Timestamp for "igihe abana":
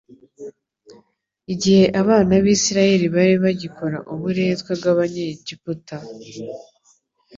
1.53-2.33